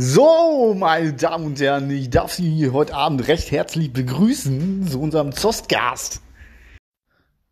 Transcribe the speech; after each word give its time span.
So, 0.00 0.76
meine 0.78 1.12
Damen 1.12 1.44
und 1.44 1.60
Herren, 1.60 1.90
ich 1.90 2.08
darf 2.08 2.32
Sie 2.32 2.70
heute 2.70 2.94
Abend 2.94 3.26
recht 3.26 3.50
herzlich 3.50 3.92
begrüßen 3.92 4.86
zu 4.86 5.00
unserem 5.00 5.32
Zostgast. 5.32 6.22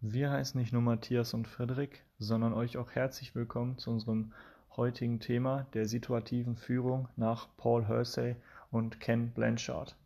Wir 0.00 0.30
heißen 0.30 0.56
nicht 0.60 0.72
nur 0.72 0.80
Matthias 0.80 1.34
und 1.34 1.48
Frederik, 1.48 2.04
sondern 2.20 2.52
euch 2.52 2.76
auch 2.76 2.92
herzlich 2.92 3.34
willkommen 3.34 3.78
zu 3.78 3.90
unserem 3.90 4.32
heutigen 4.76 5.18
Thema 5.18 5.66
der 5.74 5.86
situativen 5.86 6.54
Führung 6.54 7.08
nach 7.16 7.48
Paul 7.56 7.84
Hersey 7.84 8.36
und 8.70 9.00
Ken 9.00 9.32
Blanchard. 9.32 9.96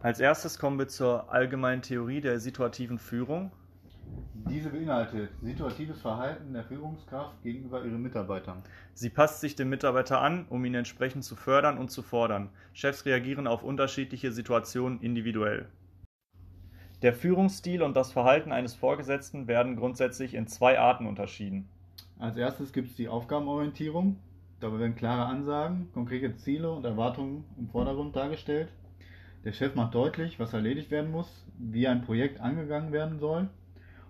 Als 0.00 0.20
erstes 0.20 0.58
kommen 0.58 0.78
wir 0.78 0.88
zur 0.88 1.32
allgemeinen 1.32 1.80
Theorie 1.80 2.20
der 2.20 2.38
situativen 2.38 2.98
Führung 2.98 3.50
diese 4.50 4.70
beinhaltet 4.70 5.30
situatives 5.42 6.00
Verhalten 6.00 6.52
der 6.52 6.64
Führungskraft 6.64 7.40
gegenüber 7.42 7.84
ihren 7.84 8.02
Mitarbeitern. 8.02 8.62
Sie 8.94 9.08
passt 9.08 9.40
sich 9.40 9.54
dem 9.54 9.68
Mitarbeiter 9.68 10.20
an, 10.20 10.46
um 10.48 10.64
ihn 10.64 10.74
entsprechend 10.74 11.24
zu 11.24 11.36
fördern 11.36 11.78
und 11.78 11.90
zu 11.90 12.02
fordern. 12.02 12.50
Chefs 12.72 13.06
reagieren 13.06 13.46
auf 13.46 13.62
unterschiedliche 13.62 14.32
Situationen 14.32 15.00
individuell. 15.00 15.68
Der 17.02 17.14
Führungsstil 17.14 17.82
und 17.82 17.96
das 17.96 18.12
Verhalten 18.12 18.52
eines 18.52 18.74
Vorgesetzten 18.74 19.46
werden 19.46 19.76
grundsätzlich 19.76 20.34
in 20.34 20.48
zwei 20.48 20.78
Arten 20.78 21.06
unterschieden. 21.06 21.68
Als 22.18 22.36
erstes 22.36 22.72
gibt 22.72 22.90
es 22.90 22.96
die 22.96 23.08
Aufgabenorientierung. 23.08 24.16
Dabei 24.58 24.80
werden 24.80 24.96
klare 24.96 25.24
Ansagen, 25.24 25.88
konkrete 25.94 26.36
Ziele 26.36 26.70
und 26.70 26.84
Erwartungen 26.84 27.44
im 27.56 27.68
Vordergrund 27.68 28.16
dargestellt. 28.16 28.68
Der 29.44 29.52
Chef 29.52 29.74
macht 29.74 29.94
deutlich, 29.94 30.38
was 30.38 30.52
erledigt 30.52 30.90
werden 30.90 31.10
muss, 31.10 31.46
wie 31.56 31.88
ein 31.88 32.02
Projekt 32.02 32.40
angegangen 32.40 32.92
werden 32.92 33.18
soll 33.18 33.48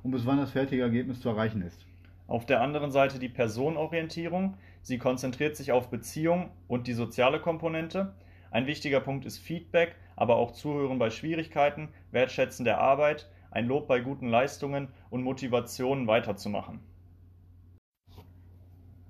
und 0.02 0.10
bis 0.10 0.26
wann 0.26 0.38
das 0.38 0.52
fertige 0.52 0.82
Ergebnis 0.82 1.20
zu 1.20 1.28
erreichen 1.28 1.62
ist. 1.62 1.86
Auf 2.26 2.46
der 2.46 2.60
anderen 2.60 2.92
Seite 2.92 3.18
die 3.18 3.28
Personenorientierung. 3.28 4.56
Sie 4.82 4.98
konzentriert 4.98 5.56
sich 5.56 5.72
auf 5.72 5.90
Beziehung 5.90 6.50
und 6.68 6.86
die 6.86 6.92
soziale 6.92 7.40
Komponente. 7.40 8.14
Ein 8.52 8.66
wichtiger 8.66 9.00
Punkt 9.00 9.24
ist 9.26 9.38
Feedback, 9.38 9.96
aber 10.16 10.36
auch 10.36 10.52
Zuhören 10.52 10.98
bei 10.98 11.10
Schwierigkeiten, 11.10 11.88
Wertschätzen 12.12 12.64
der 12.64 12.80
Arbeit, 12.80 13.28
ein 13.50 13.66
Lob 13.66 13.88
bei 13.88 14.00
guten 14.00 14.28
Leistungen 14.28 14.88
und 15.10 15.24
Motivation 15.24 16.06
weiterzumachen. 16.06 16.80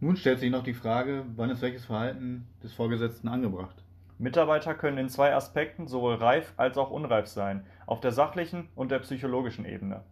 Nun 0.01 0.17
stellt 0.17 0.41
sich 0.41 0.51
noch 0.51 0.65
die 0.65 0.73
Frage, 0.73 1.27
wann 1.37 1.51
ist 1.51 1.61
welches 1.61 1.85
Verhalten 1.85 2.47
des 2.63 2.73
Vorgesetzten 2.73 3.29
angebracht? 3.29 3.85
Mitarbeiter 4.17 4.75
können 4.75 4.97
in 4.97 5.09
zwei 5.11 5.35
Aspekten 5.35 5.87
sowohl 5.87 6.15
reif 6.15 6.55
als 6.57 6.79
auch 6.79 6.91
unreif 6.91 7.27
sein, 7.27 7.67
auf 7.87 8.01
der 8.01 8.13
sachlichen 8.13 8.69
und 8.75 8.91
der 8.91 9.01
psychologischen 9.01 9.67
Ebene. 9.67 10.03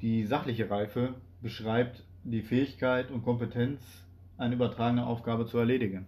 Die 0.00 0.24
sachliche 0.24 0.70
Reife 0.70 1.14
beschreibt 1.40 2.04
die 2.24 2.42
Fähigkeit 2.42 3.10
und 3.10 3.22
Kompetenz, 3.22 4.04
eine 4.36 4.54
übertragene 4.54 5.06
Aufgabe 5.06 5.46
zu 5.46 5.58
erledigen. 5.58 6.06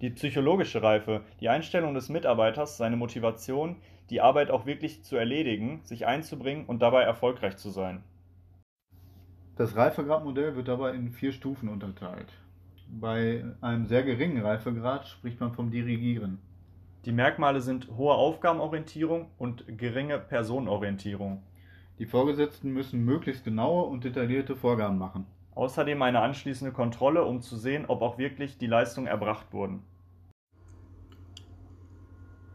Die 0.00 0.10
psychologische 0.10 0.82
Reife, 0.82 1.22
die 1.40 1.48
Einstellung 1.48 1.94
des 1.94 2.08
Mitarbeiters, 2.08 2.76
seine 2.76 2.96
Motivation, 2.96 3.76
die 4.10 4.20
Arbeit 4.20 4.50
auch 4.50 4.66
wirklich 4.66 5.02
zu 5.02 5.16
erledigen, 5.16 5.80
sich 5.82 6.06
einzubringen 6.06 6.66
und 6.66 6.82
dabei 6.82 7.02
erfolgreich 7.02 7.56
zu 7.56 7.70
sein. 7.70 8.02
Das 9.56 9.74
Reifegradmodell 9.74 10.54
wird 10.54 10.68
dabei 10.68 10.92
in 10.92 11.10
vier 11.10 11.32
Stufen 11.32 11.70
unterteilt. 11.70 12.30
Bei 12.88 13.44
einem 13.62 13.86
sehr 13.86 14.02
geringen 14.02 14.44
Reifegrad 14.44 15.08
spricht 15.08 15.40
man 15.40 15.52
vom 15.52 15.70
Dirigieren. 15.70 16.38
Die 17.06 17.12
Merkmale 17.12 17.60
sind 17.60 17.88
hohe 17.96 18.14
Aufgabenorientierung 18.14 19.30
und 19.38 19.64
geringe 19.78 20.18
Personenorientierung. 20.18 21.42
Die 21.98 22.04
Vorgesetzten 22.04 22.72
müssen 22.74 23.06
möglichst 23.06 23.44
genaue 23.44 23.84
und 23.84 24.04
detaillierte 24.04 24.54
Vorgaben 24.54 24.98
machen. 24.98 25.26
Außerdem 25.54 26.02
eine 26.02 26.20
anschließende 26.20 26.72
Kontrolle, 26.72 27.24
um 27.24 27.40
zu 27.40 27.56
sehen, 27.56 27.86
ob 27.88 28.02
auch 28.02 28.18
wirklich 28.18 28.58
die 28.58 28.66
Leistungen 28.66 29.06
erbracht 29.06 29.46
wurden. 29.52 29.82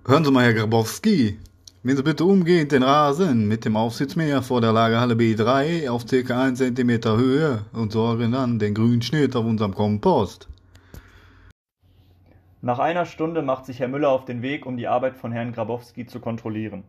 Hören 0.06 0.24
Sie 0.24 0.32
mal, 0.32 0.44
Herr 0.44 0.54
Grabowski. 0.54 1.40
Wenn 1.82 1.98
Sie 1.98 2.04
bitte 2.04 2.24
umgehend 2.24 2.72
den 2.72 2.84
Rasen 2.84 3.48
mit 3.48 3.66
dem 3.66 3.76
Aufsitzmäher 3.76 4.44
vor 4.44 4.62
der 4.62 4.74
Lagerhalle 4.74 5.16
B3 5.16 5.90
auf 5.90 6.06
ca. 6.06 6.44
1 6.44 6.60
cm 6.60 7.18
Höhe 7.18 7.66
und 7.74 7.92
sorgen 7.92 8.34
dann 8.34 8.60
den 8.60 8.76
grünen 8.76 9.02
Schnitt 9.02 9.36
auf 9.36 9.46
unserem 9.46 9.74
Kompost. 9.74 10.48
Nach 12.62 12.78
einer 12.78 13.06
Stunde 13.08 13.42
macht 13.42 13.66
sich 13.66 13.80
Herr 13.80 13.88
Müller 13.88 14.10
auf 14.10 14.26
den 14.26 14.44
Weg, 14.44 14.68
um 14.68 14.78
die 14.78 14.88
Arbeit 14.88 15.18
von 15.18 15.32
Herrn 15.32 15.54
Grabowski 15.54 16.06
zu 16.06 16.20
kontrollieren. 16.20 16.84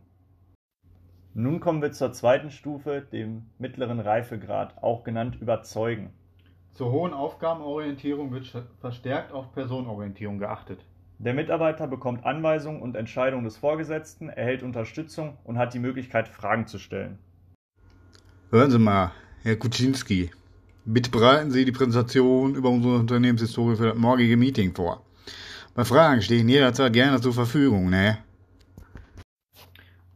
Nun 1.35 1.59
kommen 1.59 1.81
wir 1.81 1.91
zur 1.91 2.13
zweiten 2.13 2.51
Stufe, 2.51 3.03
dem 3.11 3.47
mittleren 3.57 3.99
Reifegrad, 3.99 4.83
auch 4.83 5.03
genannt 5.03 5.35
Überzeugen. 5.41 6.11
Zur 6.73 6.91
hohen 6.91 7.11
Aufgabenorientierung 7.11 8.31
wird 8.31 8.51
verstärkt 8.79 9.31
auf 9.31 9.51
Personenorientierung 9.51 10.37
geachtet. 10.37 10.85
Der 11.17 11.33
Mitarbeiter 11.33 11.87
bekommt 11.87 12.23
Anweisungen 12.23 12.83
und 12.83 12.95
Entscheidungen 12.95 13.45
des 13.45 13.57
Vorgesetzten, 13.57 14.29
erhält 14.29 14.61
Unterstützung 14.61 15.39
und 15.43 15.57
hat 15.57 15.73
die 15.73 15.79
Möglichkeit, 15.79 16.27
Fragen 16.27 16.67
zu 16.67 16.77
stellen. 16.77 17.17
Hören 18.51 18.69
Sie 18.69 18.77
mal, 18.77 19.11
Herr 19.41 19.55
Kuczynski. 19.55 20.29
Bitte 20.85 21.09
bereiten 21.09 21.49
Sie 21.49 21.65
die 21.65 21.71
Präsentation 21.71 22.53
über 22.53 22.69
unsere 22.69 22.97
Unternehmenshistorie 22.97 23.75
für 23.75 23.87
das 23.87 23.97
morgige 23.97 24.37
Meeting 24.37 24.75
vor. 24.75 25.03
Bei 25.73 25.83
Fragen 25.83 26.21
stehen 26.21 26.47
jederzeit 26.47 26.93
gerne 26.93 27.19
zur 27.19 27.33
Verfügung, 27.33 27.89
ne? 27.89 28.19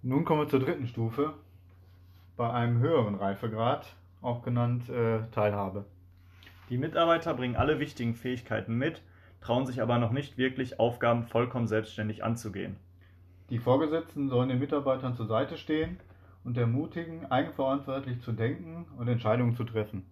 Nun 0.07 0.23
kommen 0.23 0.40
wir 0.40 0.47
zur 0.47 0.62
dritten 0.62 0.88
Stufe, 0.88 1.34
bei 2.38 2.50
einem 2.50 2.79
höheren 2.79 3.16
Reifegrad, 3.16 3.94
auch 4.22 4.41
genannt 4.41 4.88
äh, 4.88 5.19
Teilhabe. 5.34 5.84
Die 6.69 6.78
Mitarbeiter 6.78 7.34
bringen 7.34 7.57
alle 7.57 7.79
wichtigen 7.79 8.16
Fähigkeiten 8.16 8.78
mit, 8.78 9.01
trauen 9.41 9.66
sich 9.66 9.81
aber 9.81 10.00
noch 10.00 10.13
nicht 10.13 10.38
wirklich, 10.38 10.79
Aufgaben 10.79 11.23
vollkommen 11.23 11.68
selbstständig 11.68 12.23
anzugehen. 12.23 12.78
Die 13.50 13.59
Vorgesetzten 13.59 14.29
sollen 14.29 14.47
den 14.47 14.59
Mitarbeitern 14.59 15.13
zur 15.13 15.28
Seite 15.28 15.57
stehen 15.57 16.00
und 16.45 16.57
ermutigen, 16.57 17.29
eigenverantwortlich 17.29 18.22
zu 18.22 18.31
denken 18.31 18.85
und 18.97 19.09
Entscheidungen 19.09 19.57
zu 19.57 19.66
treffen. 19.66 20.06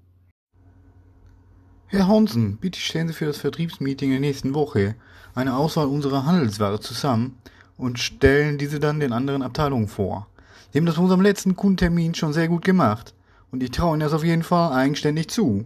Herr 1.87 2.09
Honsen, 2.09 2.57
bitte 2.57 2.81
stellen 2.81 3.07
Sie 3.07 3.13
für 3.13 3.27
das 3.27 3.37
Vertriebsmeeting 3.37 4.09
der 4.09 4.19
nächsten 4.19 4.53
Woche 4.55 4.95
eine 5.35 5.55
Auswahl 5.55 5.87
unserer 5.87 6.25
Handelsware 6.25 6.81
zusammen 6.81 7.37
und 7.77 7.99
stellen 7.99 8.57
diese 8.57 8.79
dann 8.79 8.99
den 8.99 9.13
anderen 9.13 9.41
Abteilungen 9.41 9.87
vor. 9.87 10.27
Sie 10.71 10.79
haben 10.79 10.85
das 10.85 10.95
bei 10.95 11.01
unserem 11.01 11.21
letzten 11.21 11.55
Kundentermin 11.55 12.15
schon 12.15 12.33
sehr 12.33 12.47
gut 12.47 12.63
gemacht 12.63 13.13
und 13.51 13.63
ich 13.63 13.71
traue 13.71 13.93
Ihnen 13.93 14.01
das 14.01 14.13
auf 14.13 14.23
jeden 14.23 14.43
Fall 14.43 14.73
eigenständig 14.73 15.29
zu. 15.29 15.65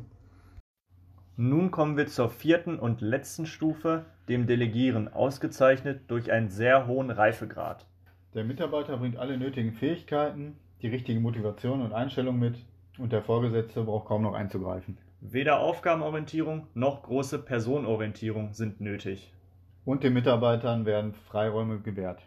Nun 1.37 1.71
kommen 1.71 1.97
wir 1.97 2.07
zur 2.07 2.29
vierten 2.29 2.77
und 2.77 3.01
letzten 3.01 3.45
Stufe, 3.45 4.05
dem 4.27 4.45
Delegieren, 4.45 5.07
ausgezeichnet 5.07 6.01
durch 6.07 6.31
einen 6.31 6.49
sehr 6.49 6.85
hohen 6.85 7.11
Reifegrad. 7.11 7.85
Der 8.33 8.43
Mitarbeiter 8.43 8.97
bringt 8.97 9.17
alle 9.17 9.37
nötigen 9.37 9.73
Fähigkeiten, 9.73 10.57
die 10.81 10.89
richtige 10.89 11.19
Motivation 11.19 11.81
und 11.81 11.93
Einstellung 11.93 12.37
mit 12.37 12.57
und 12.97 13.13
der 13.13 13.23
Vorgesetzte 13.23 13.83
braucht 13.83 14.07
kaum 14.07 14.21
noch 14.21 14.33
einzugreifen. 14.33 14.97
Weder 15.21 15.59
Aufgabenorientierung 15.59 16.67
noch 16.73 17.03
große 17.03 17.39
Personenorientierung 17.39 18.53
sind 18.53 18.81
nötig 18.81 19.33
und 19.85 20.03
den 20.03 20.13
Mitarbeitern 20.13 20.85
werden 20.85 21.13
Freiräume 21.29 21.79
gewährt. 21.79 22.19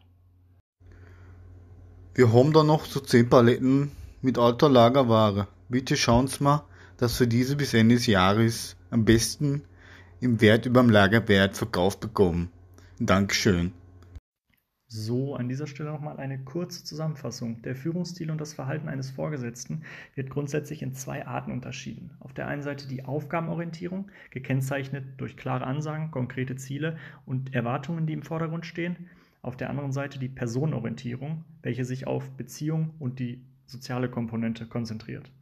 Wir 2.15 2.33
haben 2.33 2.53
da 2.53 2.63
noch 2.63 2.85
so 2.85 3.01
10 3.01 3.31
Paletten 3.31 3.93
mit 4.21 4.39
alter 4.39 4.69
Lagerware. 4.69 5.49
Bitte 5.69 5.97
schauen 5.97 6.27
Sie 6.27 6.45
mal, 6.45 6.65
dass 6.99 7.19
wir 7.19 7.27
diese 7.27 7.57
bis 7.57 7.73
Ende 7.75 7.95
des 7.95 8.07
Jahres 8.07 8.77
am 8.91 9.05
besten 9.05 9.63
im 10.21 10.41
Wert 10.41 10.67
über 10.67 10.83
dem 10.83 10.91
Lagerwert 10.91 11.57
verkauft 11.57 12.01
bekommen. 12.01 12.51
Dankeschön. 12.99 13.73
So, 14.95 15.37
an 15.37 15.49
dieser 15.49 15.67
Stelle 15.67 15.91
nochmal 15.91 16.19
eine 16.19 16.39
kurze 16.39 16.85
Zusammenfassung. 16.85 17.63
Der 17.63 17.75
Führungsstil 17.75 18.31
und 18.31 18.39
das 18.39 18.53
Verhalten 18.53 18.91
eines 18.91 19.11
Vorgesetzten 19.11 19.85
wird 20.15 20.29
grundsätzlich 20.29 20.83
in 20.83 20.93
zwei 20.93 21.27
Arten 21.27 21.51
unterschieden. 21.51 22.11
Auf 22.21 22.35
der 22.35 22.47
einen 22.47 22.61
Seite 22.61 22.87
die 22.87 23.07
Aufgabenorientierung, 23.07 24.11
gekennzeichnet 24.29 25.07
durch 25.17 25.39
klare 25.39 25.65
Ansagen, 25.65 26.11
konkrete 26.11 26.57
Ziele 26.57 26.99
und 27.25 27.55
Erwartungen, 27.55 28.07
die 28.07 28.13
im 28.13 28.23
Vordergrund 28.23 28.67
stehen. 28.67 29.09
Auf 29.41 29.57
der 29.57 29.71
anderen 29.71 29.93
Seite 29.93 30.19
die 30.19 30.29
Personenorientierung, 30.29 31.43
welche 31.63 31.87
sich 31.87 32.07
auf 32.07 32.31
Beziehung 32.33 32.91
und 32.99 33.19
die 33.19 33.47
soziale 33.65 34.11
Komponente 34.11 34.67
konzentriert. 34.67 35.33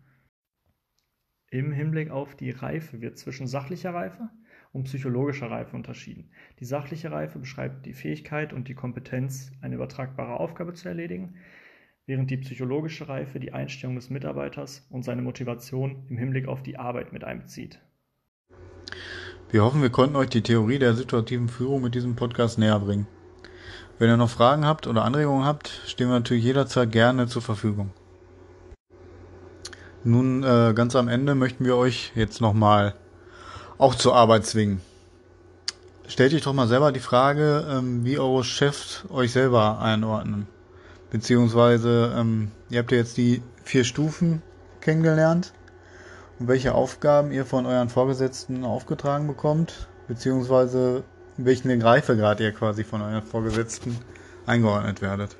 Im 1.50 1.72
Hinblick 1.72 2.12
auf 2.12 2.36
die 2.36 2.52
Reife 2.52 3.00
wird 3.00 3.18
zwischen 3.18 3.48
sachlicher 3.48 3.94
Reife, 3.94 4.30
und 4.72 4.84
psychologischer 4.84 5.50
Reife 5.50 5.74
unterschieden. 5.74 6.30
Die 6.60 6.64
sachliche 6.64 7.10
Reife 7.10 7.38
beschreibt 7.38 7.86
die 7.86 7.94
Fähigkeit 7.94 8.52
und 8.52 8.68
die 8.68 8.74
Kompetenz, 8.74 9.52
eine 9.60 9.74
übertragbare 9.74 10.38
Aufgabe 10.38 10.74
zu 10.74 10.88
erledigen, 10.88 11.34
während 12.06 12.30
die 12.30 12.36
psychologische 12.36 13.08
Reife 13.08 13.40
die 13.40 13.52
Einstellung 13.52 13.96
des 13.96 14.10
Mitarbeiters 14.10 14.86
und 14.90 15.04
seine 15.04 15.22
Motivation 15.22 16.04
im 16.08 16.18
Hinblick 16.18 16.48
auf 16.48 16.62
die 16.62 16.78
Arbeit 16.78 17.12
mit 17.12 17.24
einbezieht. 17.24 17.80
Wir 19.50 19.64
hoffen, 19.64 19.82
wir 19.82 19.90
konnten 19.90 20.16
euch 20.16 20.28
die 20.28 20.42
Theorie 20.42 20.78
der 20.78 20.94
situativen 20.94 21.48
Führung 21.48 21.82
mit 21.82 21.94
diesem 21.94 22.14
Podcast 22.14 22.58
näher 22.58 22.78
bringen. 22.78 23.06
Wenn 23.98 24.08
ihr 24.08 24.16
noch 24.16 24.30
Fragen 24.30 24.64
habt 24.64 24.86
oder 24.86 25.04
Anregungen 25.04 25.44
habt, 25.44 25.68
stehen 25.86 26.08
wir 26.08 26.14
natürlich 26.14 26.44
jederzeit 26.44 26.90
gerne 26.90 27.26
zur 27.26 27.42
Verfügung. 27.42 27.90
Nun, 30.04 30.42
äh, 30.42 30.72
ganz 30.74 30.96
am 30.96 31.08
Ende 31.08 31.34
möchten 31.34 31.64
wir 31.64 31.76
euch 31.76 32.12
jetzt 32.14 32.40
nochmal 32.40 32.94
auch 33.80 33.94
zur 33.94 34.14
Arbeit 34.14 34.44
zwingen. 34.44 34.82
stellt 36.06 36.34
euch 36.34 36.42
doch 36.42 36.52
mal 36.52 36.68
selber 36.68 36.92
die 36.92 37.00
Frage, 37.00 37.66
ähm, 37.70 38.04
wie 38.04 38.18
eure 38.18 38.44
Chefs 38.44 39.04
euch 39.08 39.32
selber 39.32 39.80
einordnen. 39.80 40.46
Beziehungsweise, 41.10 42.14
ähm, 42.14 42.50
ihr 42.68 42.80
habt 42.80 42.92
ja 42.92 42.98
jetzt 42.98 43.16
die 43.16 43.42
vier 43.64 43.84
Stufen 43.84 44.42
kennengelernt 44.82 45.54
und 46.38 46.48
welche 46.48 46.74
Aufgaben 46.74 47.30
ihr 47.30 47.46
von 47.46 47.64
euren 47.64 47.88
Vorgesetzten 47.88 48.64
aufgetragen 48.64 49.26
bekommt, 49.26 49.88
beziehungsweise 50.08 51.02
welchen 51.38 51.80
Reifegrad 51.80 52.40
ihr 52.40 52.52
quasi 52.52 52.84
von 52.84 53.00
euren 53.00 53.22
Vorgesetzten 53.22 53.96
eingeordnet 54.44 55.00
werdet. 55.00 55.36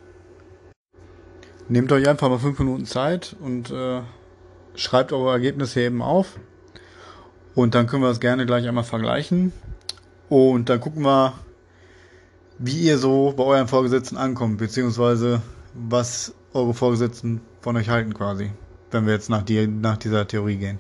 Nehmt 1.69 1.93
euch 1.93 2.09
einfach 2.09 2.31
mal 2.31 2.39
fünf 2.39 2.59
Minuten 2.59 2.87
Zeit 2.87 3.37
und 3.39 3.71
äh, 3.71 4.01
schreibt 4.77 5.13
eure 5.13 5.33
Ergebnisse 5.33 5.83
eben 5.83 6.01
auf. 6.01 6.39
Und 7.55 7.75
dann 7.75 7.87
können 7.87 8.03
wir 8.03 8.09
das 8.09 8.21
gerne 8.21 8.47
gleich 8.47 8.67
einmal 8.67 8.85
vergleichen. 8.85 9.53
Und 10.29 10.69
dann 10.69 10.81
gucken 10.81 11.03
wir, 11.03 11.35
wie 12.59 12.79
ihr 12.81 12.99
so 12.99 13.33
bei 13.37 13.45
euren 13.45 13.69
Vorgesetzten 13.69 14.17
ankommt, 14.17 14.59
beziehungsweise 14.59 15.43
was 15.75 16.35
eure 16.53 16.75
Vorgesetzten 16.75 17.41
von 17.61 17.77
euch 17.77 17.89
halten 17.89 18.15
quasi, 18.15 18.51
wenn 18.91 19.07
wir 19.07 19.13
jetzt 19.13 19.31
nach, 19.31 19.43
die, 19.43 19.67
nach 19.67 19.97
dieser 19.97 20.27
Theorie 20.27 20.57
gehen. 20.57 20.79